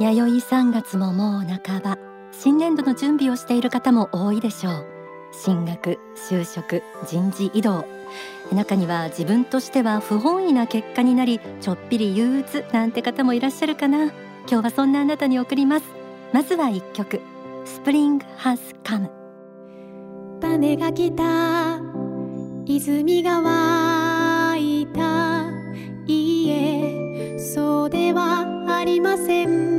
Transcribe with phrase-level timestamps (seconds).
[0.00, 1.98] 弥生3月ももう半ば。
[2.32, 4.86] 新年度の準備をしている方も多いでしょう。
[5.32, 7.84] 進学就職人事異動。
[8.52, 14.06] 中には自分としては不本意な結果になりちょっぴり憂鬱なんて方もいらっしゃるかな。
[14.06, 14.12] 今
[14.48, 15.86] 日はそんなあなたに送ります。
[16.32, 17.20] まずは一曲。
[17.64, 19.10] スプリングハスカム
[20.40, 21.80] 種が来た。
[22.66, 25.50] 泉が湧いた。
[26.06, 29.73] いいえそうではありません。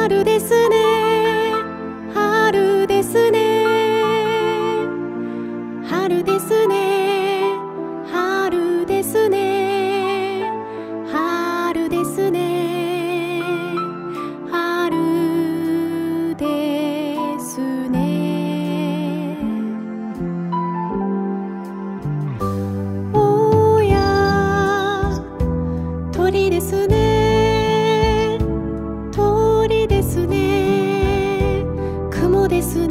[0.00, 0.79] 春ですね。
[32.60, 32.89] Jesus.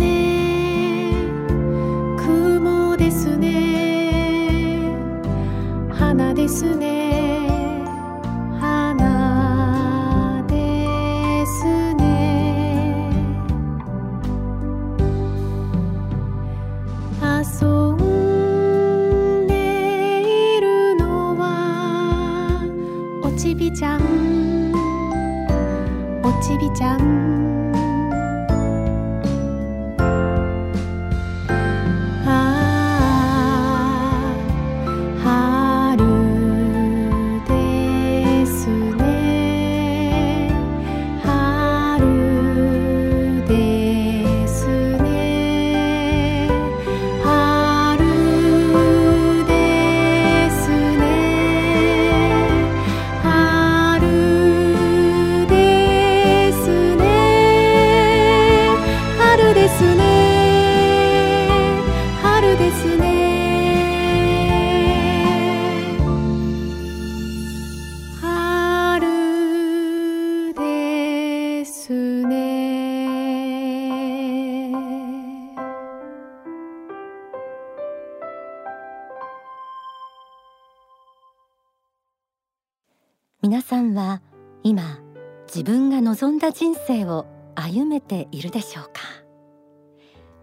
[83.49, 84.21] 皆さんは
[84.61, 84.99] 今
[85.47, 89.01] 自分が望んだ人生を歩めているでしょうか？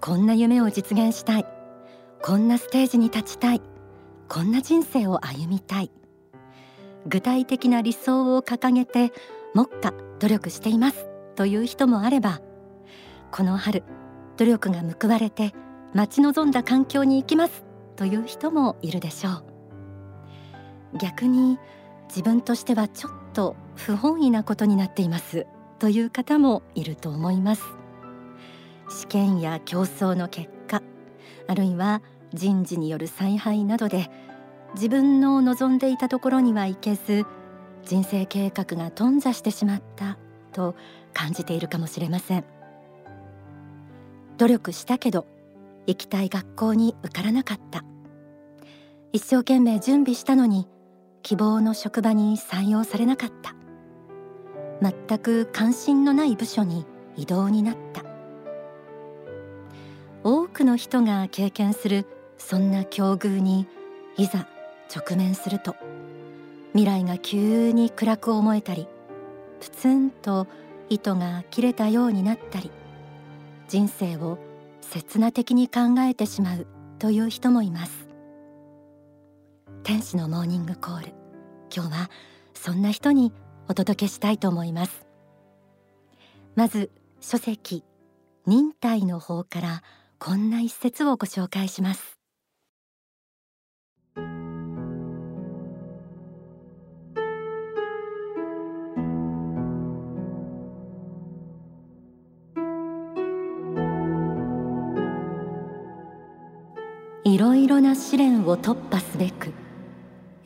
[0.01, 1.47] こんな夢を実現したい。
[2.21, 3.63] こんなステージに立ちたい。
[4.29, 5.93] こんな人生を歩みたい。
[7.07, 9.13] 具体的な理想を掲げて
[9.55, 11.07] 目下努力しています
[11.37, 12.41] という人もあれば
[13.31, 13.85] この春
[14.37, 15.55] 努力が報われて
[15.95, 17.65] 待ち望んだ環境に行きます
[17.95, 19.45] という人もいるでしょう。
[20.99, 21.61] 逆に
[22.09, 25.47] 自分としてはちょっと不本意なことになっています
[25.79, 27.63] という方もいると思います。
[28.89, 30.83] 試験や競争の結果
[31.49, 32.03] あるいは
[32.33, 34.11] 人事による采配などで
[34.75, 37.25] 自分の望んでいたところには行けず
[37.85, 40.19] 人生計画が頓挫してしまった
[40.53, 40.75] と
[41.13, 42.45] 感じているかもしれません。
[44.39, 45.27] 努力したけど
[45.87, 47.85] 行きたい学校に受からなかった。
[49.13, 50.69] 一生懸命準備したのに
[51.27, 53.57] 希望の職場に採用されなかった。
[54.81, 58.05] 全く関心のない部署に異動になった。
[60.23, 62.07] 多くの人が経験する
[62.39, 63.67] そんな境遇に
[64.17, 64.47] いざ
[64.95, 65.75] 直面すると
[66.75, 68.87] 未来が急に暗く思えたり
[69.59, 70.47] プツンと
[70.89, 72.71] 糸が切れたようになったり
[73.67, 74.39] 人生を
[74.81, 76.69] 刹那的に考えてしまう
[77.01, 78.06] という人もいます。
[79.87, 81.13] 天使のモーニングコール。
[81.73, 82.11] 今日は
[82.55, 83.33] そんな人に
[83.69, 85.07] お届けしたいと思います。
[86.57, 87.85] まず書籍
[88.47, 89.83] 忍耐の方から
[90.19, 92.19] こんな一節をご紹介します。
[107.23, 109.53] いろいろな試練を突破すべく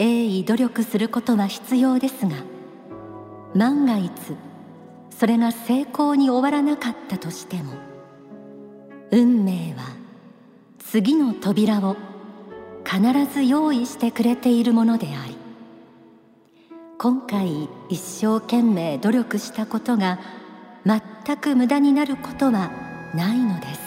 [0.00, 2.36] 鋭意努力することは必要ですが
[3.54, 4.10] 万が一
[5.10, 7.74] それが成功に終わらなかったとしても
[9.10, 9.84] 運命は
[10.78, 11.96] 次の扉を
[12.82, 13.00] 必
[13.30, 15.36] ず用意してくれているものであり
[16.96, 20.18] 今回一生懸命努力したことが
[20.86, 22.70] 全く無駄になることは
[23.14, 23.80] ないのです。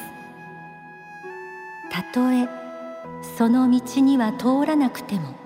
[1.92, 2.48] たとえ
[3.38, 5.43] その道には通らなくても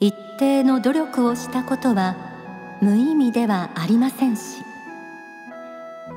[0.00, 2.16] 一定の努力をしたことは
[2.82, 4.62] 無意味ではありませんし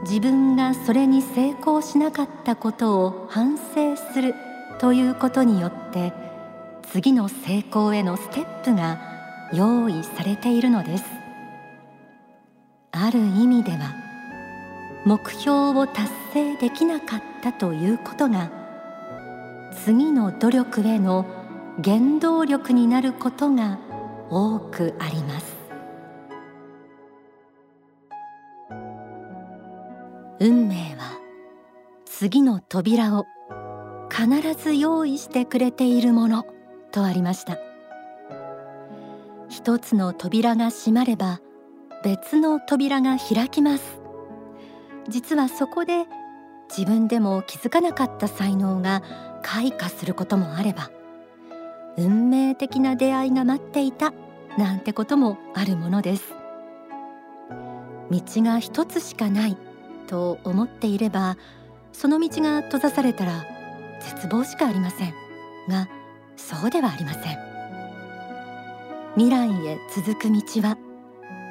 [0.04, 4.36] 自分がそれに成功しなかったことを反省する
[4.80, 6.14] ということによって
[6.92, 9.00] 次の成功へのステップが
[9.54, 11.04] 用意されているのです。
[12.92, 13.94] ある意味では
[15.06, 18.52] 目標を達成できなかったということが
[19.86, 21.26] 次の努力への
[21.82, 23.80] 原動力になることが
[24.30, 25.56] 多くあります。
[30.42, 31.20] 運命は
[32.06, 33.26] 次の扉を
[34.10, 36.46] 必ず用意してくれているもの
[36.92, 37.58] とありました。
[39.48, 41.40] 一つの扉が閉まれば
[42.04, 44.02] 別の扉が開きます。
[45.08, 46.06] 実はそこで
[46.70, 49.02] 自分でも気づかなかった才能が
[49.44, 50.92] 開花することもあれば
[52.00, 54.14] 運命的な出会いが待っていた
[54.58, 56.34] なんてこともあるものです。
[58.10, 59.58] 道が一つしかない
[60.08, 61.38] と思っていれば
[61.92, 63.46] その道が閉ざされたら
[64.00, 65.14] 絶望しかありません。
[65.68, 65.90] が
[66.38, 67.38] そうではありません。
[69.16, 70.78] 未来へ続く道は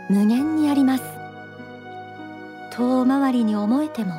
[0.08, 1.04] 無限にあります。
[2.72, 4.12] 遠回りに思えても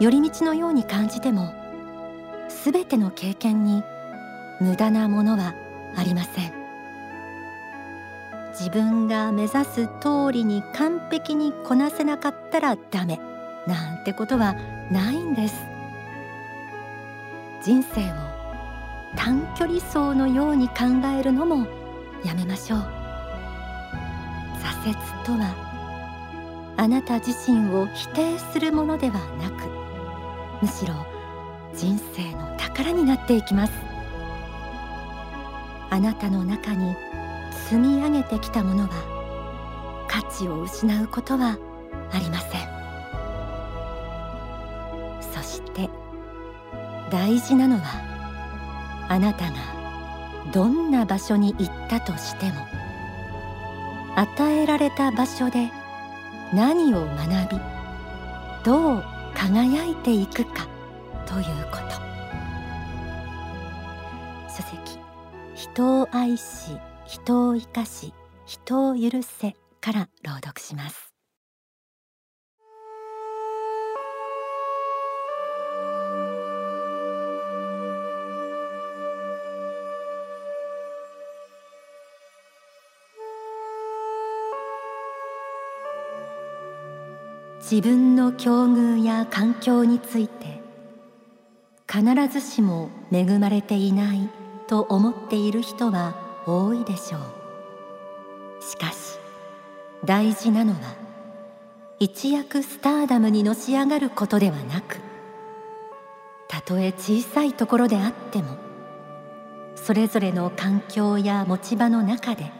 [0.00, 1.52] 寄り道のように感じても
[2.48, 3.84] すべての経験に
[4.62, 5.54] 無駄なものは
[5.96, 6.52] ありません。
[8.52, 13.18] 自分が目指す通りに完璧にこなせなかったらダメ。
[13.66, 14.54] なんてことは
[14.90, 15.54] ないんです。
[17.64, 18.14] 人生を
[19.16, 20.74] 短距離走のように考
[21.18, 21.66] えるのも
[22.24, 22.78] やめましょう。
[24.60, 29.68] 挫折とはあなた自身を否定するものではなく
[30.60, 30.94] むしろ
[31.74, 33.91] 人生の宝になっていきます。
[35.92, 36.96] あなたの中に
[37.68, 41.58] 積み上げてきたものは価値を失うことは
[42.10, 42.60] ありません。
[45.20, 45.90] そして
[47.10, 47.82] 大事なのは
[49.10, 49.56] あなたが
[50.50, 52.52] どんな場所に行ったとしても
[54.16, 55.70] 与えられた場所で
[56.54, 57.60] 何を学び
[58.64, 59.04] どう
[59.34, 60.66] 輝いていくか
[61.26, 62.01] ということ。
[65.74, 66.76] 人を愛し
[67.06, 68.12] 人を生かし
[68.44, 71.14] 人を許せから朗読します。
[87.62, 90.60] 自分の境遇や環境について
[91.90, 94.41] 必ずしも恵まれていない
[94.72, 96.14] と思っている人は
[96.46, 97.20] 多いでしょう。
[98.62, 99.18] しかし
[100.02, 100.78] 大事なのは
[101.98, 104.98] 一躍スターダムにのし上がることではなく
[106.48, 108.56] たとえ小さいところであっても
[109.74, 112.50] それぞれの環境や持ち場の中で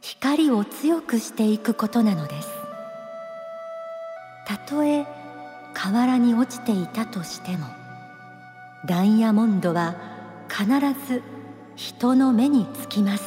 [0.00, 2.48] 光を強くしていくことなのです。
[4.46, 5.06] たとえ
[5.74, 7.66] 河原に落ちていたとしても
[8.86, 10.13] ダイヤモンドは
[10.56, 10.68] 必
[11.08, 11.20] ず
[11.74, 13.24] 人の目につきます。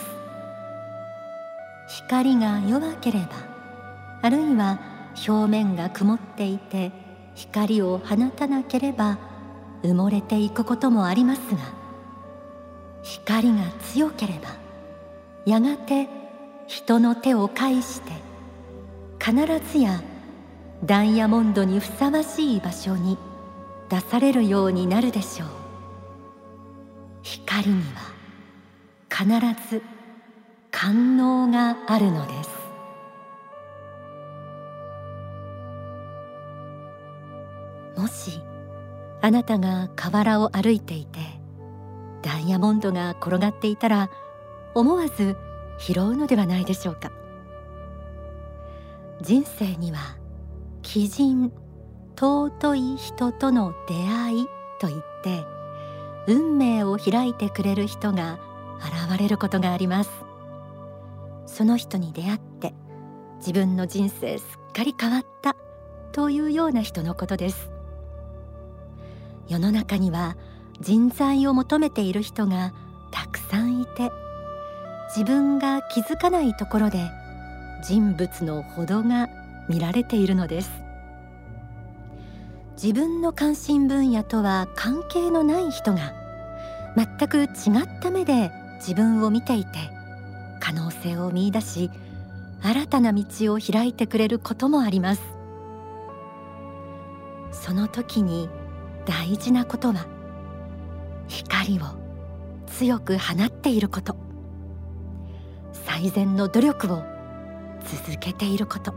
[1.87, 3.27] 光が弱ければ
[4.21, 4.79] あるいは
[5.27, 6.91] 表面が曇っていて
[7.35, 9.17] 光を放たなければ
[9.83, 11.59] 埋もれていくこともありますが
[13.03, 14.55] 光が強ければ
[15.45, 16.07] やがて
[16.67, 18.11] 人の手を介して
[19.19, 19.35] 必
[19.71, 20.01] ずや
[20.83, 23.17] ダイヤモンドにふさわしい場所に
[23.89, 25.66] 出されるようになるでしょう。
[27.29, 28.13] 光には
[29.09, 29.81] 必ず
[30.71, 32.49] 感能があるのです。
[37.97, 38.41] もし
[39.21, 41.19] あなたが河原を歩いていて
[42.21, 44.09] ダイヤモンドが転がっていたら
[44.73, 45.35] 思わず
[45.79, 47.11] 拾うのではないでしょうか。
[49.19, 50.15] 人生には
[50.81, 51.51] 奇人
[52.17, 54.47] 尊い人との出会い
[54.79, 55.56] といって
[56.27, 58.37] 運命を開いてくれる人が
[59.09, 60.11] 現れることがあります。
[61.45, 62.73] その人に出会って
[63.37, 65.55] 自分の人生すっかり変わった
[66.11, 67.71] というような人のことです。
[69.47, 70.35] 世の中には
[70.81, 72.73] 人材を求めている人が
[73.11, 74.11] たくさんいて
[75.15, 77.09] 自分が気づかないところで
[77.87, 79.29] 人物の程が
[79.69, 80.69] 見られているのです。
[82.81, 86.13] 自分の関心分野とは関係のない人が
[86.97, 87.49] 全く違っ
[88.01, 89.91] た目で自分を見ていて
[90.59, 91.91] 可能性を見いだし
[92.63, 93.23] 新たな道
[93.53, 95.21] を開いてくれることもあります。
[97.51, 98.49] その時に
[99.05, 100.07] 大事なことは
[101.27, 101.83] 光を
[102.65, 104.15] 強く放っていること。
[105.71, 107.03] 最善の努力を
[107.85, 108.95] 続けていること。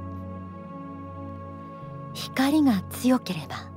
[2.15, 3.71] 光が強ければ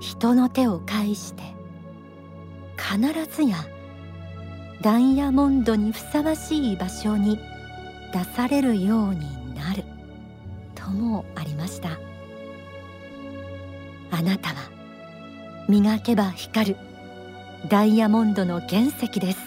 [0.00, 1.59] 人の手を介して
[2.80, 3.56] 必ずや
[4.80, 7.38] ダイヤモンドにふさわしい場所に
[8.12, 9.84] 出されるようになる
[10.74, 11.98] ともありました。
[14.10, 14.70] あなたは
[15.68, 16.76] 磨けば光る
[17.68, 19.38] ダイヤモンドの原石です。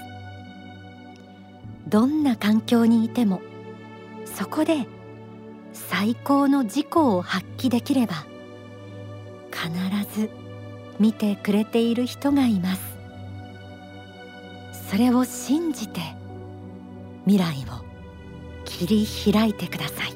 [1.87, 3.41] どんな環境にいても
[4.25, 4.87] そこで
[5.73, 8.25] 最高の自己を発揮できれば
[9.51, 10.29] 必ず
[10.99, 12.92] 見てくれている人がいます。
[14.93, 16.01] それを信じて
[17.25, 17.83] 未来を
[18.63, 20.13] 切り開いてください。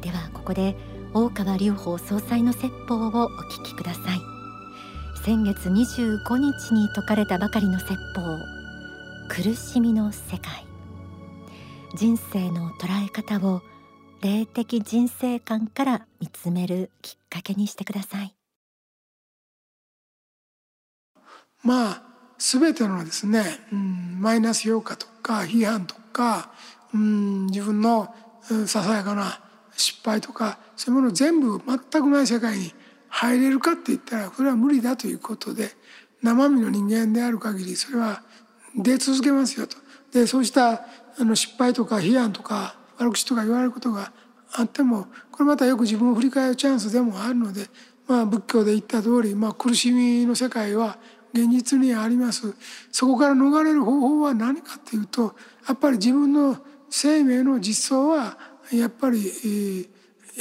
[0.00, 0.76] ではここで
[1.12, 4.20] 大川隆法総裁の説法をお聞きください。
[5.24, 8.38] 先月25日に説かれたばかりの説法
[9.28, 10.64] 苦しみの世界。
[11.96, 13.62] 人生の捉え方を
[14.22, 18.37] 霊的人生観から見つめるきっかけにしてください。
[21.68, 22.02] まあ
[22.38, 26.50] 全てのですね、うん、マイナス評価とか批判とか、
[26.94, 28.14] うん、自分の
[28.66, 29.38] ささやかな
[29.76, 32.72] 失敗とかそういうもの全部全くない世界に
[33.10, 35.68] 入れるかって言ったらそれは無理だということで
[36.22, 38.22] 生身の人間である限りそれは
[38.74, 39.76] 出続けますよと。
[40.10, 40.86] でそうした
[41.18, 44.10] あの失敗とか批判とか悪口とか言われることが
[44.52, 47.66] あってもこれまたよく自分を振り返るチャンスでもあるので、
[48.06, 50.96] まあ、仏教で言った通り、まあ、苦しみの世界は
[51.32, 52.54] 現実にあります。
[52.90, 55.34] そこから逃れる方法は何かというと
[55.66, 56.56] やっぱり自分の
[56.90, 58.38] 生命の実相は
[58.72, 59.88] やっぱり、えー、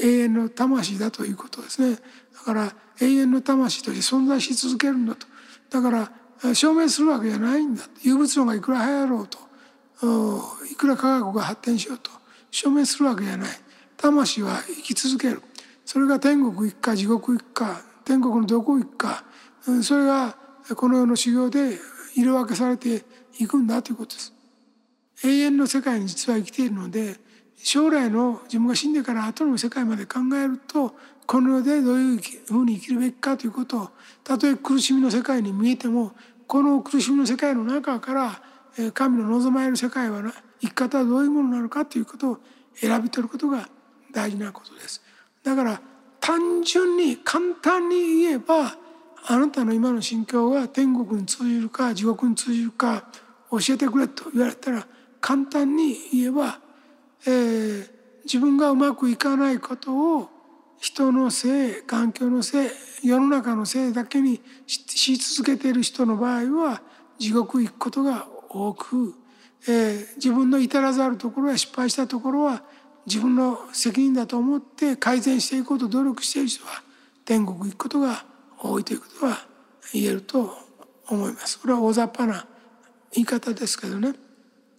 [0.02, 1.96] 永遠の魂だということですね。
[1.96, 5.28] だから永遠の魂として存在し続けるんだと。
[5.70, 9.38] だから証明するわけじゃないんだ有物論がいくら流行ろうと。
[10.72, 12.12] いくら科学が発展しようと。
[12.52, 13.50] 証明するわけじゃない。
[13.98, 15.42] 魂は生き続ける。
[15.86, 19.24] それが天国行くか地獄行くか天国のどこ行くか
[19.82, 20.38] それが
[20.76, 21.78] この世の修行で
[22.16, 23.04] 色分けされて
[23.40, 24.34] いくんだということです
[25.24, 27.16] 永遠の世界に実は生きているので
[27.58, 30.94] 将来の自分が死んでから後の世界まで考えると
[31.26, 33.90] この世でどういうふうに生きるべきかということを
[34.24, 36.14] たとえ苦しみの世界に見えても
[36.48, 38.42] この苦しみの世界の中から
[38.94, 40.22] 神の望まれる世界は
[40.62, 42.38] 生き方はどういうものなのかということを
[42.76, 43.68] 選び取ることが
[44.14, 45.02] 大事なことです。
[45.44, 45.82] だから
[46.20, 48.78] 単純に簡単に言えば
[49.30, 53.10] あなたの今の心境が天国に通じるか地獄に通じるか
[53.52, 54.88] 教えてくれと言われたら
[55.20, 56.60] 簡単に言えば、
[57.26, 57.90] えー、
[58.24, 60.30] 自分がうまくいかないことを
[60.80, 62.70] 人のせい環境のせい
[63.04, 66.82] 世の中のせいだけにし続けている人の場合は
[67.20, 69.14] 地獄行くことが多く、
[69.68, 72.64] えー、自分の至らざるところや失敗したところは
[73.06, 76.82] 自分の責任だと思って改善していこうと努力している人は
[77.26, 79.40] 天国行くことが多い多いということは
[79.94, 80.58] 言えると
[81.08, 81.60] 思います。
[81.60, 82.46] これは大雑把な
[83.14, 84.14] 言い方ですけどね、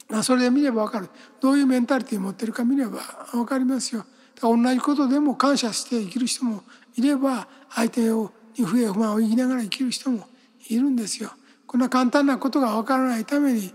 [0.08, 1.08] まあ、それで見れば分かる
[1.40, 3.00] どういうメンタリティー持ってるか見れば
[3.32, 4.04] 分かりますよ。
[4.40, 6.62] 同じことでも感謝して生きる人も
[6.94, 10.26] いれば相手をに不平不満を言いながら生きる人も
[10.68, 11.32] いるんですよ。
[11.66, 13.75] こんな簡単なことが分からないために、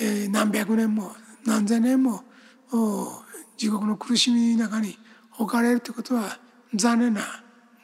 [0.00, 1.12] えー、何百年も
[1.44, 2.22] 何千年も
[3.56, 4.96] 地獄の苦しみの中に
[5.38, 6.38] 置かれるということは
[6.74, 7.22] 残念な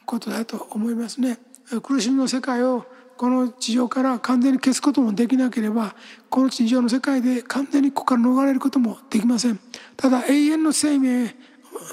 [0.05, 1.37] ことだと思いますね。
[1.79, 2.85] 苦しみの世界を
[3.17, 5.95] この地上から完全に消すこともできなければ
[6.29, 9.59] この地上の世界で完全にここから逃れることもできません。
[9.95, 11.35] ただ永遠の生命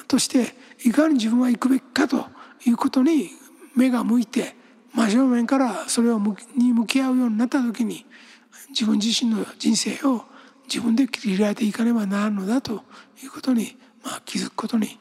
[0.09, 0.55] として
[0.85, 2.27] いかに自分は行くべきかと
[2.67, 3.31] いうことに
[3.77, 4.57] 目が向いて
[4.95, 6.19] 真正面からそれを
[6.57, 8.07] に向き合うようになった時に
[8.71, 10.25] 自分自身の人生を
[10.65, 12.85] 自分で切り開いていかねばならんのだと
[13.23, 14.99] いうことに、まあ、気づくことに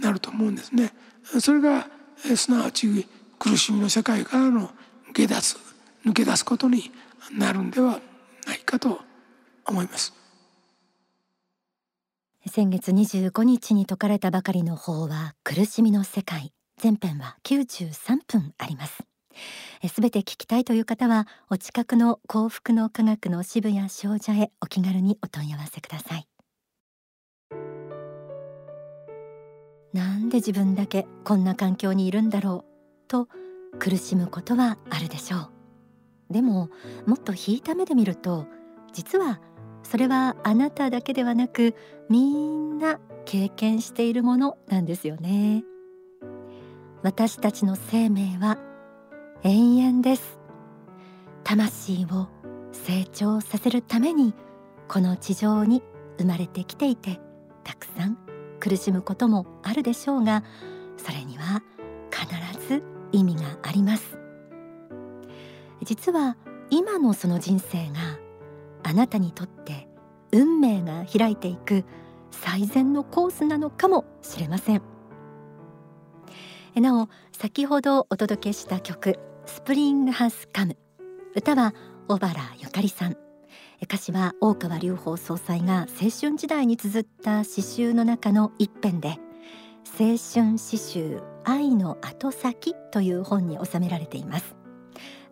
[0.00, 0.92] なると思うんですね。
[1.40, 1.88] それが
[2.36, 3.06] すなわち
[3.40, 4.70] 苦しみの世界からの
[5.12, 5.56] 下脱
[6.06, 6.92] 抜け出すことに
[7.36, 7.98] なるんでは
[8.46, 9.00] ないかと
[9.66, 10.20] 思います。
[12.48, 19.04] 先月25日に説かれたばかりの法は苦しみの世界前編は93分あります
[19.92, 26.26] すべて聞きたいという方はお近くの幸福の科学の支部や少女へお気軽にお問い合わせください
[29.92, 32.69] なんで自分だけこんな環境にいるんだろう
[33.10, 33.26] と
[33.80, 35.50] 苦しむことはあるでしょう。
[36.30, 36.70] でも
[37.06, 38.46] もっと引いた目で見ると
[38.92, 39.40] 実は
[39.82, 41.74] それはあなただけではなく
[42.08, 45.64] みんな経験しているものなんですよね。
[47.02, 48.58] 私たちの生命は
[49.42, 50.38] 永遠です。
[51.42, 52.28] 魂を
[52.70, 54.34] 成長させるために
[54.86, 55.82] この地上に
[56.18, 57.18] 生まれてきていて
[57.64, 58.18] たくさん
[58.60, 60.44] 苦しむこともあるでしょうが
[60.96, 61.62] それには
[62.10, 64.18] 必ず意味があります。
[65.82, 66.36] 実は
[66.70, 68.18] 今のその人生が
[68.82, 69.88] あなたにとって
[70.32, 71.84] 運命が開いていく
[72.30, 74.82] 最善のコースなのかもしれません。
[76.76, 80.76] なお先ほどお届けした曲スプリングハスカム。
[81.34, 81.74] 歌は
[82.08, 83.16] 小原ゆかりさん。
[83.82, 89.18] 歌詞は大川隆法総裁が青春時代に綴った詩集の中の一編で
[89.98, 94.56] 青春詩集愛の後先という本に収められています。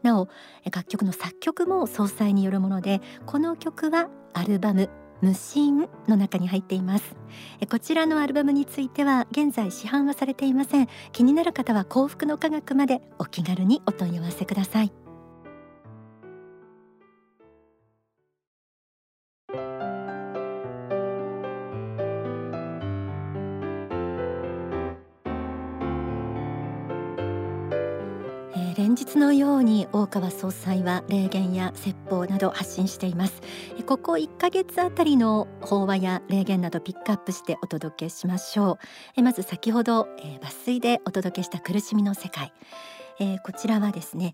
[0.03, 0.29] なお
[0.65, 7.17] 楽曲の作曲も総裁によるものでこの曲はアルバム無心の中に入っています。
[7.71, 10.89] こちらのアルバムについては現在市販はされていません。
[11.13, 14.93] 気になる方は幸福の科学までお気軽にお問い合わせください。
[28.99, 33.41] 日のように大川総裁は霊言や説法など発信しています。
[33.87, 38.79] ここ1ヶ月あたりの法話や霊言などピックアップしてお届けしましょ
[39.17, 39.23] う。
[39.23, 40.09] まず先ほど
[40.41, 42.53] 抜粋でお届けした苦しみの世界。
[43.45, 44.33] こちらはですね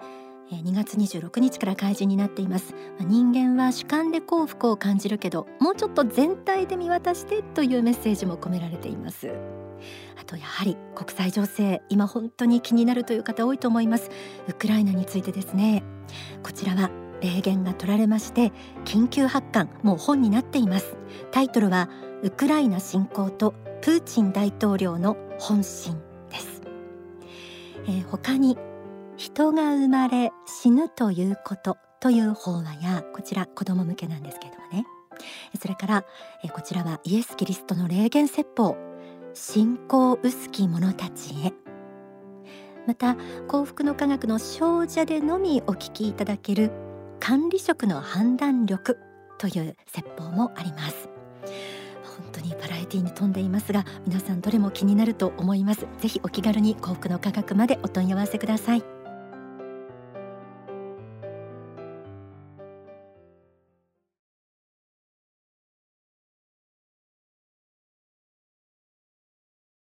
[0.50, 2.74] 2月26日から開示になっています。
[3.00, 9.30] 人間は主観で幸福を感じるけどもうちょっと全体で見渡してというメッセージも込められています。
[10.20, 14.10] あとやはり国際情勢今本当に気になるという方多いと思います。
[14.48, 15.82] ウクライナについてですね。
[16.42, 18.52] こちらは霊言が取られまして
[18.84, 20.96] 緊急発刊もう本になっています。
[21.32, 21.88] タイトルは
[22.22, 26.62] ウクライナ侵攻とプーチン大統領の本心です、
[27.86, 28.56] えー、他に
[29.16, 34.86] 人が生まれ死ぬということという法話やこちら子供向けなんですけれどもね。
[35.60, 36.04] それから
[36.52, 38.76] こちらはイエス・キリストの霊言説法
[39.32, 41.52] 信仰薄き者たちへ。
[42.86, 43.16] また
[43.48, 46.70] 幸福の科学の少女でのみお聞きいただける
[47.20, 48.98] 管理職の判断力
[49.38, 51.08] という説法もあります。
[52.18, 55.86] 本当にバラエティに富んでいますが皆さんどれも気になると思います。
[55.98, 59.03] ぜひお気軽に幸福の科学までお問い合わせください。